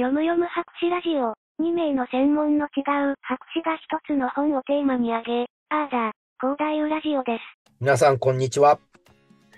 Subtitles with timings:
[0.00, 1.34] 読む読む博士ラジオ。
[1.62, 2.80] 2名の専門の違
[3.12, 7.72] う博士が一つの本をテーマに挙げ、あーだ、広大ラジオです。
[7.80, 8.78] 皆さん、こんにちは。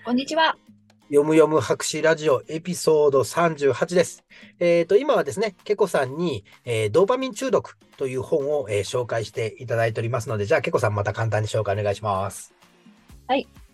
[0.03, 0.57] こんにちは。
[1.03, 4.25] 読む読む博士ラジオエピソード38です。
[4.59, 12.53] えっ、と、今はですね、ケコさんに、えードーパミン中毒という本を、えー紹介していただいておりますので、じゃあ、ケコさんまた簡単に紹介お願いします。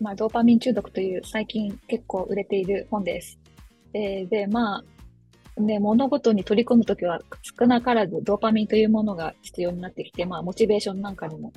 [0.00, 3.40] まあ、ドーパミン中毒という最近結構売れている本です。
[3.92, 4.84] えーで、まあ、
[5.60, 11.52] ね、物事に取り込むときは少なからずドーパミンというものが必要になってきて、まあ、モチベーションなんかにも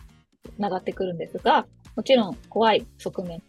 [0.56, 3.42] つながってくるんですが、もちろん怖い側面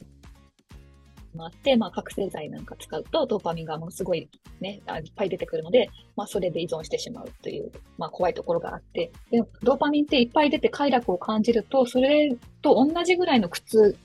[1.35, 4.29] もあって、まあ、覚醒剤なんか使うとドーパミンがものすごい
[4.61, 13.97] ね、いっぱい出てくるので、まあ、それで依存してしまうという、まあ、怖いところがあって、で、ドーパミンっていっぱい出て快楽を感じると、それと同じぐらいの苦痛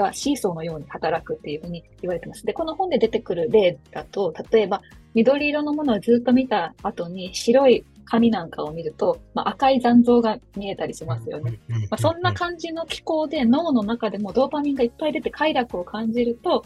[0.00, 2.44] がシーソーのように働くっていうふうに言われてます。
[2.46, 4.82] で、この本で出てくる例だと、例えば、
[5.14, 11.60] 緑色のものをずっと見た後に白い紙なんかを見ると、まあ、赤い残像が見えたりしますよね。
[11.68, 16.64] まあ、そんな感じの気候で脳の中でもドーパミンがいっぱい出て快楽を感じると、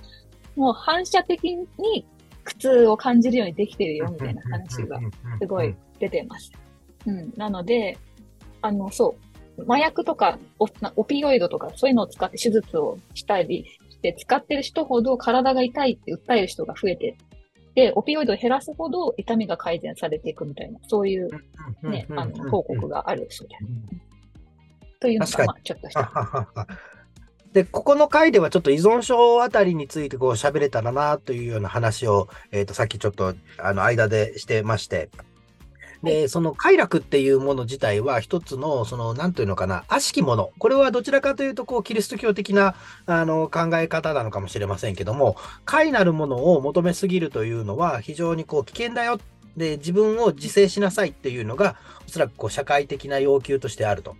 [0.57, 2.07] もう反射的に
[2.45, 5.01] 苦痛を感じるようにできてるよみたいな話が
[5.41, 6.53] すごい出てます。
[7.07, 7.33] うん。
[7.37, 7.99] なので、
[8.63, 9.24] あの、そう。
[9.67, 17.17] 麻薬とかオなオピオイドとかそういうのを使って手術をしたりして使ってる人ほど体が痛いって訴える人が増えて
[17.75, 21.29] で、オピオイドを減らすほど痛みが改善されていくみたいな、そういう
[21.83, 23.65] ね、あの、報告があるそうです。
[25.01, 26.69] というのが、まあ、ちょっとした。
[27.53, 35.11] で、ここの回ではちょっと依存症あたりについてこう喋れたらなというような話を、えっ、と、さっきちょっと、あの、間でしてまして。
[36.05, 40.51] で、その快楽っていうもの自体は一つの、その、なんというのかな、悪しきもの。
[40.59, 42.75] これはどちらかというと、こう、キリスト教的な、
[43.07, 49.19] あの、考え方なのかもしれませんけども、快なるものを求めすぎるというのは、非常にこう、危険だよ。
[49.57, 54.17] で、自分を自制しなさいっていうのが、おそらくこう、社会的な要求としてあると。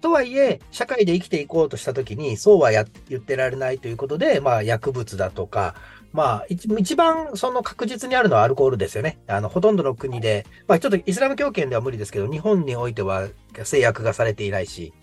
[0.00, 5.74] とはいえ、社会で生きていこうとしたときに、そうはや言ってられないということで、まあ、薬物だとか、
[6.16, 9.18] まあ、一一番その確実にあるのはアルコールですよね。
[9.26, 13.28] あの、ほとんどの国で、まあ、ちょっとイスラム教圏では無理ですけど、日本においては
[13.62, 14.94] 制約がされていないし、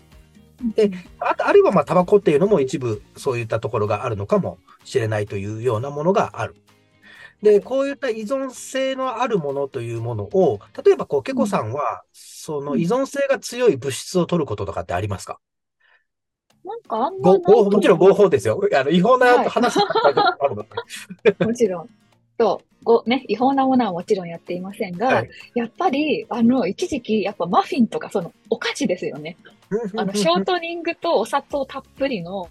[0.76, 6.56] であとあるいはまあ、タバコっていうのも一部そういったところがあるのかもしれないというようなものがある。
[7.42, 15.38] で、こういった依存性のあるものというものを、例えばこう、ケコさんは、その依存性が強い物質を取ることとかってありますか？
[16.64, 18.60] なんかあんまごもちろん合法ですよ。
[18.74, 20.62] あの違法なはい話とかあるの
[21.22, 21.36] で。
[21.44, 21.88] もちろん。
[22.38, 22.74] そう。
[22.84, 29.36] ご、ね、違法なものはもちろんやっていませんが、はいやっぱり、あの、一時期、やっぱマフィンとか、その、お菓子ですよね。
[29.96, 32.48] あの、ショートニングとお砂糖たっぷりの、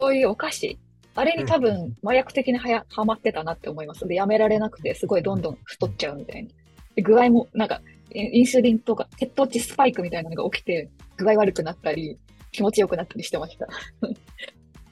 [0.00, 0.78] そういうお菓子。
[1.14, 4.06] あれに多うん分、麻薬的にはや、はまってたなって思います。
[4.06, 6.48] で、やめられなくて、すごいどんどん太っちゃうみたいな。
[6.94, 7.82] で、具合も、なんか、
[8.12, 12.18] イインスリンとか、血糖値スパイクみたいなのが起きて、具合悪くなったり、
[12.52, 13.68] 気持ちよくなったりしてました。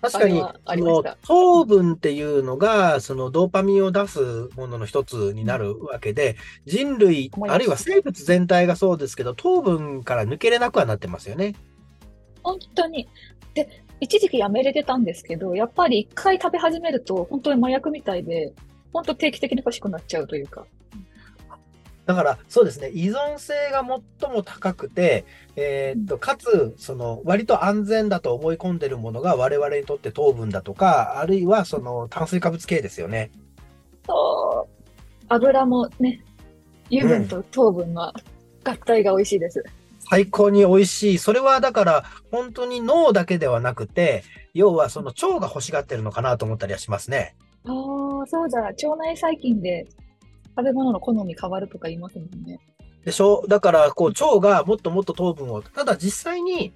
[0.00, 6.36] 確かに、あのりました糖分っていうのが、そのドーパミンを出すものの一つになるわけで、
[6.66, 11.56] 人類、あるいは生物全体がそうですけど、糖分から抜けれなくはなってますよね。
[12.44, 13.08] 本当に。
[13.54, 18.52] で、一時期やめれてたんですけど、やっぱり一回食べ始めると、本当に麻薬みたいで、
[18.92, 20.64] 本当定期的に欲しくなっちゃうというか。
[22.08, 25.26] だから、そうですね、依存性が最も高くて、
[25.56, 33.30] えーっと、かつ、その、割と安全だと思い込んでるものが我々にとって糖分だとか、あるいはその炭水化物系ですよね。
[34.06, 34.86] そう。
[35.28, 36.24] 油もね、
[36.90, 38.10] 油分と糖分の
[38.64, 39.62] 合体が美味しいです。
[39.98, 41.18] 最高に美味しい。
[41.18, 47.36] それはだから、本当に脳だけではなくて、要はその腸が欲しがってるのかなと思ったりはしますね。
[47.66, 48.62] ああ、そうだ。
[48.62, 49.86] 腸内細菌で
[50.58, 52.58] 食べ物の好み変わるとか言いますもんね。
[53.04, 53.44] でしょ？
[53.46, 56.74] だから、こう、腸がもっともっと糖分を、ただ実際に、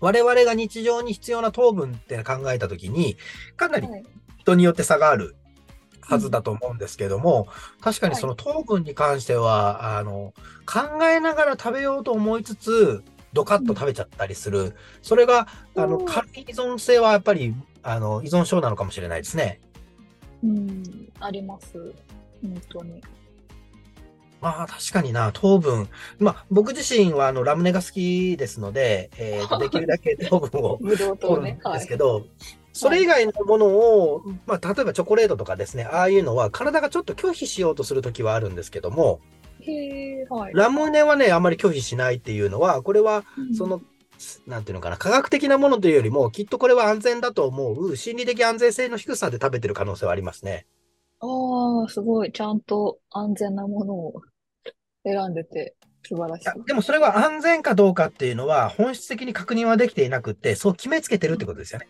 [0.00, 3.16] 我々が日常に必要な糖分って考えたときに、
[3.56, 4.04] かなりはい。
[4.38, 5.34] 人によって差がある
[6.02, 7.48] はずだと思うんですけども、
[7.80, 10.34] 確かにはいその糖分に関しては、あの、
[10.66, 13.02] 考えながら食べようと思いつつ、
[13.32, 14.76] ドカッと食べちゃったりする。
[15.00, 19.60] それが、あの、うん軽い依存性はやっぱり、あの、依存症なのかもしれないですね。
[20.44, 21.94] うん、あります。
[22.42, 23.02] 本当に。
[24.40, 25.88] まあ確かにな、糖分。
[26.18, 30.78] まあ僕自身はあのラムネが好きですので、えーと できるだけ糖分を
[31.16, 31.44] 取るん。
[31.44, 32.26] ですけど、
[32.72, 39.20] それ以外のものを、まあ例えばチョコレートとかですね、ああいうのは体がちょっと拒否しようとするときはあるんですけども、
[40.28, 40.52] はい。
[40.54, 43.80] ラムネはね、あんまり拒否しないっていうのは、これはうんその、
[44.46, 50.66] なんていうのかな、科学的なものというよりも、きっとこれは安全だと思う、心理的安全性の低さで食べてる可能性はありますね。
[51.20, 52.32] ああ、すごい。
[52.32, 54.22] ちゃんと安全なものを
[55.04, 55.76] 選んでて、
[56.06, 56.64] 素晴らしい。
[56.66, 61.88] でもそれは安全かどうかっていうのは本質的に確認はできていなくって、そう決めつけてるってことですよね。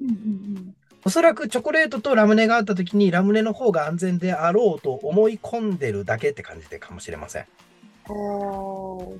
[0.00, 7.42] うんうんおそらくチョコレートとラムネがあった時にラムネの方が安全であろうと思い込んでるだけって感じでかもしれません。
[7.42, 8.08] ああ、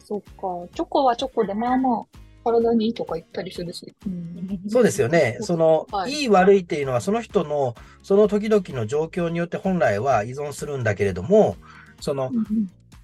[0.05, 0.69] そっか。
[0.75, 3.95] チョコはチョコで、まあまあ、体にいいとか言ったりするし。
[4.07, 5.39] うん、そうですよね。
[5.41, 11.57] その、はいいい悪いっていうのはその人のその時々の状況によって本来は依存するんだけれども、
[12.01, 12.47] そのうんうん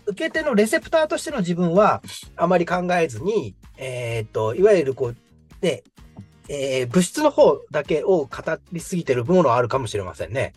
[0.09, 2.01] 受け手のレセプターとしての自分は
[2.37, 5.17] あまり考えずに、えーっと、いわゆるこう、
[5.65, 5.83] ね、
[6.49, 8.31] えー物質の方だけを語
[8.73, 10.53] りすぎてるものはあるかもしれませんね。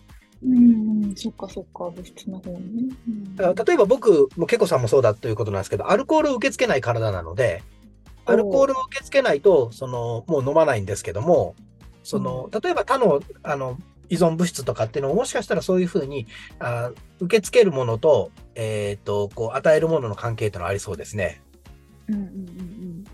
[0.46, 2.60] うんうん、そっかそっか、物質の方ね。
[3.08, 7.64] うんだから例えば僕もケコさんもそうだということなんですけど、アルコールを受け付けない体なので、
[8.30, 11.56] アルコールを受け付けないと、その、もう飲まないんですけども、
[12.04, 13.78] その、例えば他の、あの、
[14.10, 16.28] 依存物質とかっていうのをもしかしたらそういうふうに、
[16.60, 21.42] あ受け付けるものと、えっ、と、こう、与えるものの関係っていうのはありそうですね。
[22.08, 23.06] うんうんうん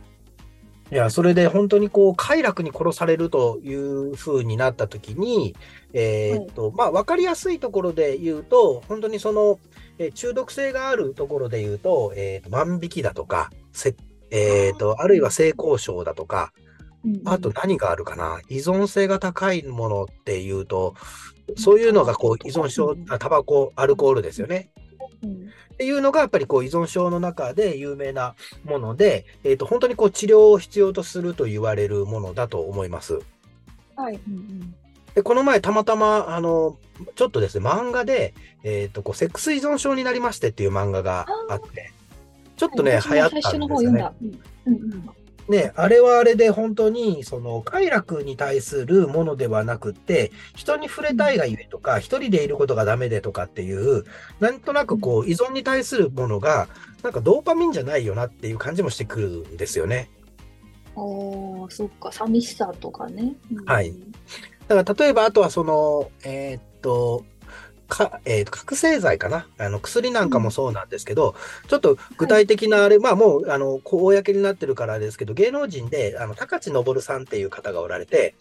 [0.91, 5.55] いや、それで本当にこう、快楽に殺されるというふうになったときに、
[5.93, 9.59] えっ、と、まあ、わかりやすいところで言うと、本当にその、
[9.97, 13.95] えー中毒性があるところで言うと、えーと万引きだとか、せ
[14.35, 16.51] えっ、と、あるいは性交渉だとか、
[17.05, 17.21] うん。
[17.25, 20.93] あと何があるかな、依存性が高いものっていうと、
[21.55, 24.69] そういうのがこう依存症、あタバコ、アルコールですよね。
[25.23, 28.35] うん、っていうのがやっぱりこう依存症の中で有名な
[28.65, 33.19] もので、えー、と本当にこう治療を必要とすると言われるものだと思います。
[33.95, 34.19] はい。
[35.13, 36.77] でこの前たまたまあの
[37.15, 38.33] ちょっとですね漫画で、
[38.63, 41.93] えー、とこうセックス依存症になりましてっていう漫画があって
[42.55, 44.09] ちょっとね、流行ったんですよね。
[45.47, 54.05] ね、あれはあれで本当に、その、快楽に対するものではなくって、人に触れたいがゆえとか、一人でいることがダメでとかっていう、
[54.39, 56.67] なんとなくこう、依存に対するものが、
[57.03, 60.09] なんかドーパミンじゃないよなっていう感じもしてくるんですよね。
[60.95, 63.35] ああ、そっか、寂しさとかね。
[63.53, 63.65] うん。
[63.65, 63.93] はい。
[64.67, 67.23] だから例えば、あとはその、えーっと、
[67.87, 69.47] か、えー覚醒剤かな？
[69.57, 71.35] あの、薬なんかもそうなんですけど、
[71.67, 78.35] ちょっと具体的なあれ、まあもう、あの、公になってるからですけど、芸能人で、あの、高知昇さんっていう方がおられて、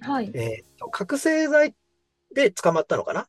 [0.00, 0.30] はい。
[0.34, 1.74] えーと覚醒剤
[2.34, 3.26] で捕まったのかな？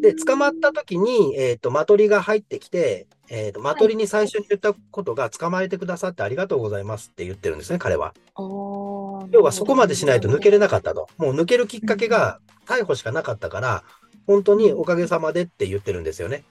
[0.00, 8.12] で、捕まった時に、えっ、と、マトリが入ってきて、えっ、と、マトリに最初に言ったことが、捕まえてくださってありがとうございますって言ってるんですね、彼は。
[8.36, 11.08] 要はそこまでしないと抜けれなかったと。
[11.18, 13.84] もう抜けるきっかけが逮捕しかなかったから、
[14.26, 16.44] 本当におかげさまでって言ってるんですよね。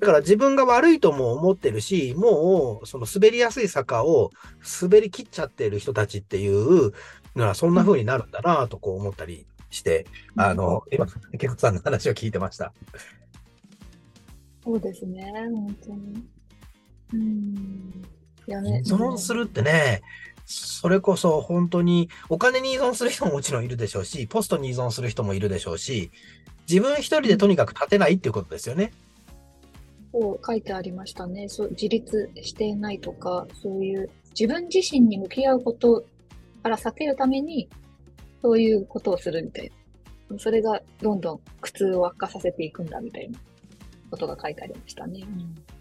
[0.00, 4.30] だから自分が悪いとも思ってるし、もう、その滑りやすい坂を
[4.82, 6.92] 滑り切っちゃってる人たちっていう
[7.36, 10.42] のは、そんな風になるんだなとこう思ったりして、うん。
[10.42, 11.06] あの、今、
[11.38, 12.72] ケコさんの話を聞いてました。
[14.64, 16.24] そうですね、本当に。
[17.14, 18.02] うん。
[18.46, 18.82] いやね。
[18.84, 20.02] 依存するってね、
[20.52, 26.10] それこそ本当にお金に依存する人ももちろんいるでしょうし、ポストに依存する人もいるでしょうし、
[26.68, 28.92] 自分一人でとにかく立てないっていうことですよね。
[30.12, 31.48] こう書いてありましたね。
[31.48, 36.04] そう、自立していないとか、そういう自分自身に向き合うこと
[36.62, 37.68] から避けるために、
[38.42, 39.72] そういうことをするみたい
[40.30, 40.38] な。
[40.38, 43.38] それがどんどん苦痛を悪化させていくんだみたいな
[44.10, 45.20] ことが書いてありましたね。
[45.22, 45.71] うん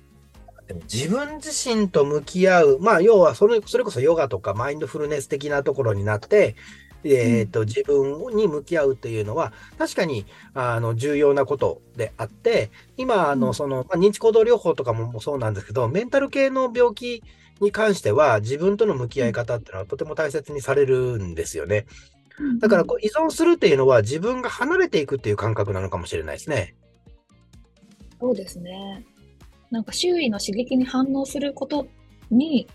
[0.71, 6.55] でも自分自身と向き合う、まあ、要はそれ、それこそヨガとかマインドフルネス的なところになって、
[7.03, 17.23] えっ、と、自分に向き合うっていうのは、確かに、あの、重要なことであって、今、あの、うんその、まあ、認知行動療法とかももそうなんですけど、メンタル系の病気
[17.59, 21.87] に関しては、自分との向き合い方っていうのはとても大切にされるんですよね。
[22.59, 26.75] だから、こう、依存するっていうのは、自分が離れていくっていう感覚なのかもしれないですね。
[28.19, 29.03] そうですね。
[29.71, 31.87] なんか周囲の刺激に反応すること
[32.29, 32.67] に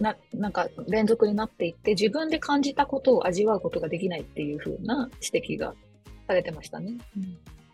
[0.00, 5.74] な、なんか連続になっていって、自分で感じたことを味わうことができないっていう風な指摘が
[6.26, 6.98] されてましたね。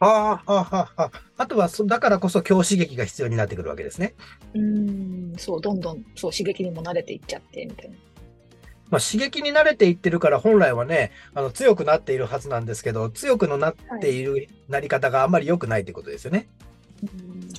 [0.01, 1.11] ああ、はあ、はあ、はあ。
[1.39, 4.15] あとは、そだからこそ強刺激が必要になってくるわけですね。
[4.55, 7.97] うん、そう、どんどん、そう、刺激にも慣れていっちゃって、みたいな。
[8.91, 16.49] まあ、刺激に慣れていってるから、本来はね、あの強くなっているはずなんですけど、強くのなっているなり方があんまり良くないってことですよね。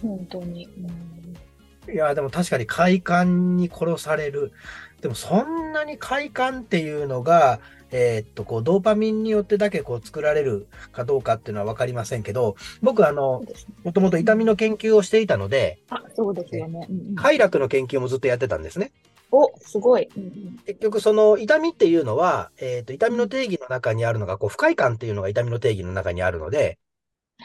[0.03, 0.69] うん、本当に。
[1.91, 4.51] いや、でも確かに快感に殺される。
[5.01, 7.59] でもそんなに快感っていうのが、
[7.91, 13.43] えーっと、こう、ドーパミンによってだけこう作られるかどうかっていうのはわかりませんけど、僕あその。
[13.83, 16.85] もともと痛みの研究をしていたので、あ、そうですよね。
[16.89, 18.91] うんうん快楽の研究もずっとやってたんですね。
[19.31, 20.07] お、すごい。
[20.15, 26.77] うんうん結局その痛みっていうのは、えーっと、痛みの定義の中にあるのが、こう、不快感っていうのが痛みの定義の中にあるので、はい。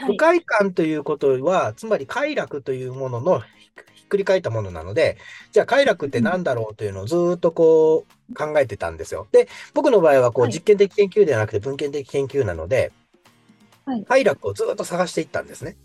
[0.00, 3.46] 不快感ということは、つまり快楽というもののひ
[3.94, 5.16] ひっくり返ったものなので、
[5.52, 9.26] じゃあ快楽って何だろうというのをずーっとこう考えてたんですよ。
[9.32, 12.92] で、僕の場合はこうはい実験的研究ではなくて文献的研究なので、
[13.86, 15.76] はい快楽をずーっと探していったんですね。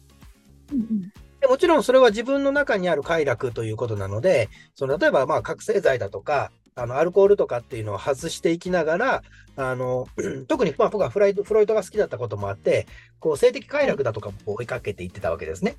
[0.72, 9.24] うんうんでもちろんそれは自分の中にある快楽ということなので、その例えばまあ覚醒剤だとか、あのアルコールとかっていうのを外していきながら、
[9.56, 10.08] あの
[10.48, 12.88] 特にまあ僕はフライドフロイトが好きだったこともあって、
[13.20, 15.78] こう性的快楽だとかも追いかけていってたわけですね。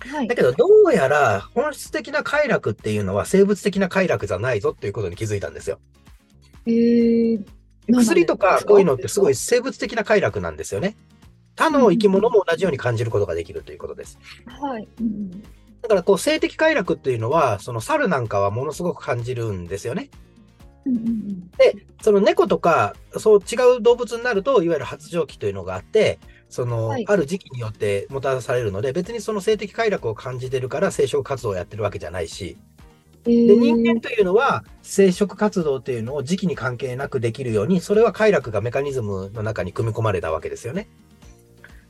[0.00, 0.34] はいだ。
[0.34, 5.78] けど、どうやら本質的な快楽っていうのは生物的な快楽じゃないぞっていうことに気づいたんですよ。
[6.66, 7.44] えー、
[7.88, 10.96] 薬とかこういうのってすごいは生物的な快楽なんですよね。
[11.56, 14.18] 他の生き物も同じように感じることができるということです。
[14.78, 14.88] い。
[15.00, 15.42] うんうん
[15.84, 20.08] だから、こう、性的快楽っていうのは、その猿なんかはものすごく感じるんですよね。
[20.86, 21.50] うんうんうん
[22.02, 26.18] その猫とか、そう違う動物になると、いわゆる発情期というのがあって、
[26.50, 32.58] その、はいある時期によってもたらされるので、別にその性的快楽を感じてるから生殖活動をやってるわけじゃないし、
[33.26, 40.88] えーで、人間というのは、生殖活動というのを時期に関係なくできるように、それは快楽がメカニズムの中に組み込まれたわけですよね。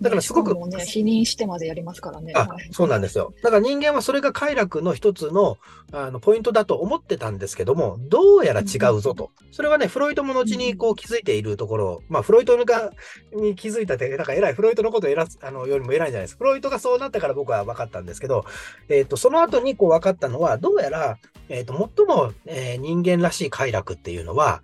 [0.04, 2.34] だからすごくね、否認してまでやりますからね。
[2.70, 3.32] そうなんですよ。
[3.42, 5.56] だから人間はそれが快楽の一つの
[5.92, 9.30] あのポイントだと思ってたんですけども、どうやら違うぞと。
[9.50, 12.92] それはね、フロイトも後にこう気づいているところ、まあ、フロイトが
[13.32, 16.38] に気づいたって、なんか偉い、フロイトのことを偉すあのよりも偉いんじゃないですか。
[16.38, 18.44] フロイトがそうなったから僕は分かったんですけど、
[18.90, 21.18] えっ、と、その後にこう分かったのは、どうやら、
[21.48, 24.60] えっ、と、最も、えー人間らしい快楽っていうのは、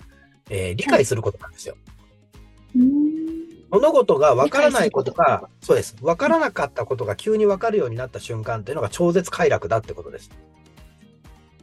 [0.50, 1.76] えー理解することなんですよ。
[2.76, 3.39] うーん
[3.70, 5.96] 物事が分からないことが、そうです。
[6.02, 10.30] 分からなかったことが急に分かるようになった瞬間っていうのが超絶快楽だってことです。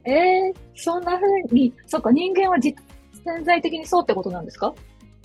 [0.06, 2.82] えー、そんな風に、そっか、人間は実
[3.26, 4.74] 潜在的にそうってことなんですか？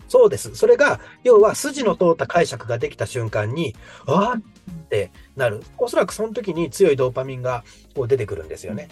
[0.09, 0.55] そうです。
[0.57, 4.43] それが、要は筋の通った解釈ができた瞬間に、あーっ
[4.89, 5.63] てなる。
[5.79, 8.89] おそらくその時に強いドーパミンがこう出てくるんですよね。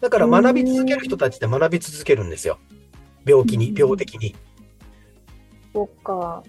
[0.00, 2.58] だから学び続ける人たちって学び続けるんですよ。
[3.24, 4.34] 病気に、うん病的に。
[5.74, 6.42] そっか。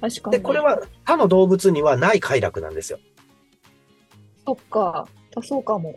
[0.00, 0.36] 確かに。
[0.36, 3.00] で、これは他の動物にはない快楽なんですよ。
[4.44, 5.06] そっか。
[5.36, 5.96] あそうかも。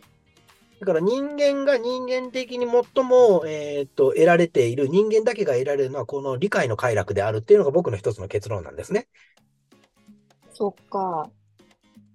[0.79, 9.07] だから人間が人間的に最も、えーっと得られている、人間だけが得られるのはこの理解の快楽であるっていうのが僕の一つの結論なんですね。
[10.53, 11.31] そっか。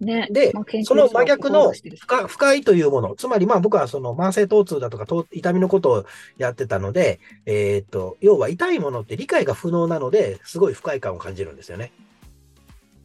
[0.00, 0.28] ね。
[0.30, 6.06] でまあその真逆の不快不快というもの、つまりまあ僕はその慢性疼痛だとかと痛みのことを
[6.38, 11.92] やってたので、えーっと、要は痛いものって理解が不能なので、すごい不快感を感じるんですよね。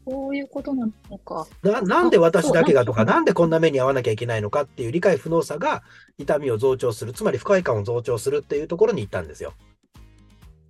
[0.05, 1.47] そういうことなのか。
[1.61, 5.83] ななんで私だけがとか、なんでこんな目に遭わなきゃいけないのかっていう理解不能さが
[6.17, 9.53] 痛みを増長する、つまり不快感を増長するっていうところに行ったんですよ。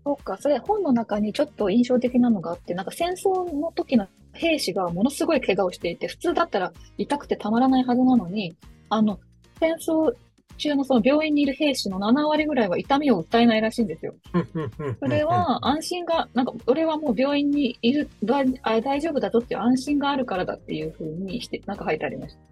[0.04, 0.38] そうか。
[0.38, 8.56] それ本の中にちょっと印象的なのがあって、なんか戦争の時の兵士がものすごい怪我をしていて、普通だったら痛くてたまらないはずなのに、
[8.90, 9.20] あの、
[9.60, 10.14] 戦争
[10.62, 14.14] 中のその病院にいる兵士の7割ぐらいは痛みを訴えないらしいんですよ。
[15.00, 22.51] それは安心が、なんか、俺はもう病院にいる、だあ大丈夫だぞっていう安心があるからだっていうふうにして、なんか書いてありました。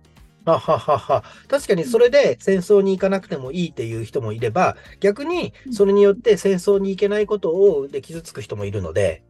[0.58, 1.24] はははは。
[1.48, 9.24] 確かにそれで戦争に行かなくてもいいっていう人もいれば、逆にそれによって戦争に行けないことをで傷つく人もいるので、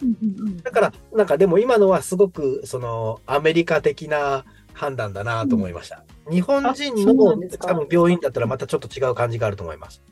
[0.00, 0.56] うんうんうん。
[0.62, 6.04] だから、なんかでも今のはすごくそのアメリカ的な判断だなと思いました。
[6.30, 7.14] 日本人の
[7.58, 10.02] 多分病院だったらまたちょっと違う感じがあると思います。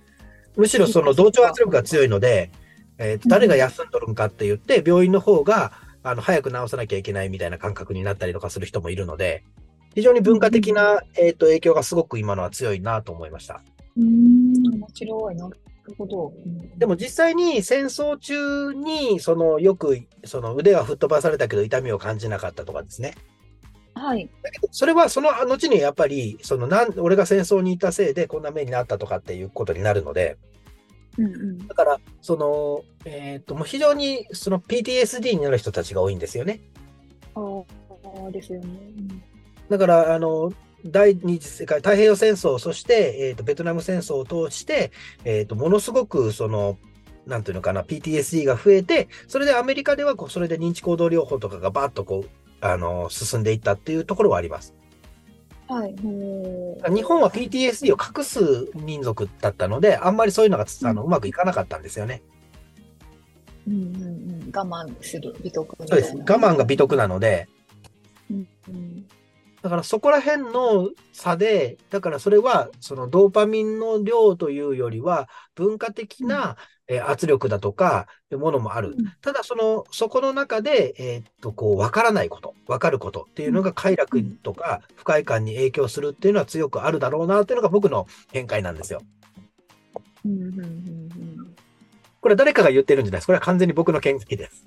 [0.57, 2.51] むしろその同調圧力が強いので、
[2.99, 9.45] えーと誰が休んどるんかって言って、病院の方があの早く治さなきゃいけないみたいな感覚になったりとかする人もいるので、
[9.97, 13.63] 非常に文化的な、えーと影響がすごく今のは強いなと思いました。
[13.97, 15.37] うーん、面白い。
[15.37, 15.57] なる
[15.97, 16.35] ほど。
[16.45, 23.15] うんでも実際に戦争中に、そのよくその腕は吹っ飛ばされたけど痛みを感じなかったとかですね。
[23.95, 24.29] はい。
[24.43, 30.37] だけど、それはその後にやっぱり、そのなん、俺が戦争に行ったせいでこんな目になったとかっていうことになるので、
[31.17, 31.67] うんうん。
[31.67, 36.61] だから、その、えっ、と、もう非常にその PTSD になる人たちが多いんですよね。
[37.35, 37.41] あ
[38.27, 38.67] あ、ですよね。
[38.99, 39.36] うん
[39.69, 40.53] だから、あの、
[40.85, 44.93] 第二次世界、太平洋戦争、そして、えっ、と、ベトナム戦争を通して、
[45.25, 46.79] えっ、と、ものすごく、その、
[47.27, 52.29] なんていうのかな、PTSD が増えて、それでアメリカでは、こう、それで認知行動療法とかがバーッとこう、
[52.61, 54.75] あの、進んでいったっていうところはあります。
[55.69, 55.97] はい。
[56.01, 62.23] ほ日本は PTSD を隠す民族だったので、あんまりそういうのがあのうまくいかなかったんですよね。
[63.67, 64.07] うんうんう
[64.47, 64.53] ん。
[64.55, 66.17] 我慢する美徳みそうです。
[66.17, 67.49] 我慢が美徳なので、
[68.31, 69.07] うんうん。
[69.63, 76.57] だからそこら辺の差で、だからそれはそのドーパミンの量というよりは、文化的な、
[76.89, 78.95] えー圧力だとか、ものもある。
[78.97, 89.01] うんただ、その、そこの中で、えーっと、こう、わからないこと、わかることっていうのが快楽とか不快感に影響するっていうのは強くあるだろうなっていうのが僕の見解なんですよ。
[90.25, 91.57] うんうんうんうん
[92.21, 93.27] これは誰かが言ってるんじゃないです。
[93.27, 94.65] これは完全に僕の見解です。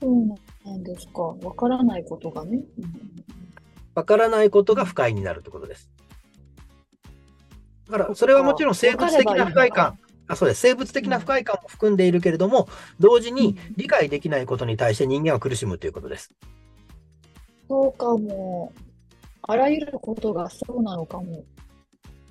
[0.00, 0.26] そう
[0.68, 1.22] なんですか。
[1.22, 2.60] わからないことがね。
[3.98, 5.90] わからないことが不快になるってことです。
[7.90, 10.60] だから、それはもちろん生物的な不快感、あ、そうです。
[10.60, 12.68] 生物的な不快感も含んでいるけれども、
[13.00, 16.32] 同時に理解できないことに対して人間は苦しむということです。
[17.68, 18.72] そうかも。
[19.42, 21.42] あらゆることがそうなのかも。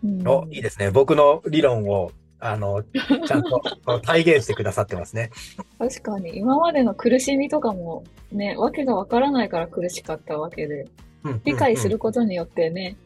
[0.05, 0.89] うんお、いいですね。
[0.89, 3.61] 僕の理論を、あの、ちゃんと
[4.05, 5.31] 体現してくださってますね。
[5.79, 11.06] 確かに、今までの苦しみとかもね、わけがわからないから苦しかったわけで、うん
[11.43, 12.97] 理解すうんうんることによってね、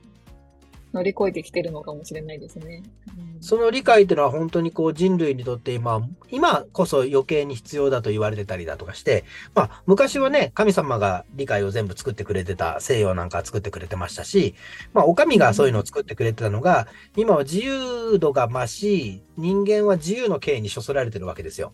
[0.93, 2.83] 乗り越えてきてるのかもしれないですね。
[3.17, 9.25] うんその理解っていうのは本当にこう人類にとって今、今こそ余計に必要だと言われてたりだとかして、
[9.55, 14.53] まあ昔はね、神様が理解を全部作ってくれてた、西洋なんか作ってくれてましたし、
[14.93, 16.87] まあお上がそういうのを作ってくれてたのが、
[17.17, 21.73] 今は自由度が増し、人間は自由の刑に処せられてるわけですよ。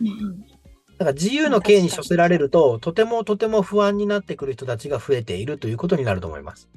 [0.00, 0.44] うん
[1.02, 6.68] うんだから自由の刑に処せられると、とてもとても不安になってくる人たちが増えているということになると思います。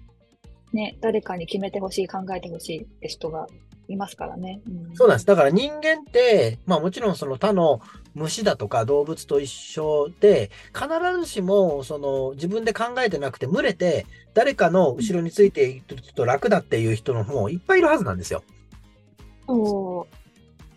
[0.73, 3.47] ね、誰かに決めてほしい、考えてほしいって人が
[3.87, 4.61] いますからね。
[4.67, 5.25] うんそうなんです。
[5.25, 7.81] だから人間って、まあもちろんその他の
[8.13, 10.87] 虫だとか動物と一緒で、必
[11.19, 18.43] ずしもその自分で考えてなくて群れて、誰かの後ろについていると楽だっていう人の方もいっぱいいるはずなんですよ。
[19.47, 20.24] そう。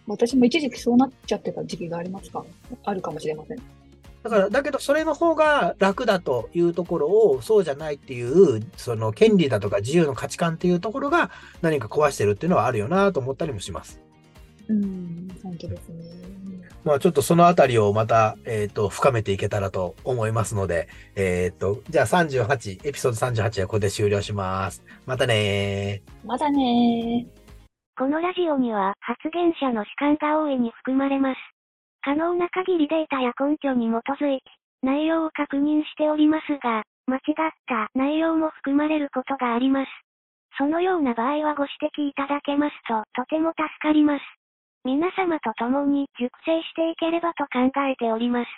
[0.08, 2.44] 私も一時期そうなっちゃってた時期がありますか？
[2.84, 3.58] あるかもしれません。
[4.22, 11.30] だから、だけどそれの方が楽だというところを、そうじゃないっていう、その権利だとか自由の価値観っていうところが
[11.62, 14.00] 何か壊してるっていうのはあるよなと思ったりもします。
[14.68, 16.28] うん、本当ですね。
[16.84, 24.82] まあちょっとそのあたりをまた、えっ、と、深めていけたらと思いますので、えっ、と、じゃあ38、エピソード38はここで終了します。
[25.06, 26.26] またねー。
[26.26, 27.37] まだねー。
[27.98, 31.38] このラジオには発言者の主観が大いに含まれます。
[32.02, 33.90] 可能な限りデータや根拠に基
[34.22, 34.44] づいて
[34.84, 39.90] 内容を確認しておりますが、間違った内容も含まれることがあります。
[40.58, 41.74] そのような場合はご指
[42.06, 44.22] 摘いただけますととても助かります。
[44.84, 48.48] 皆様と共に熟成していければと考えております。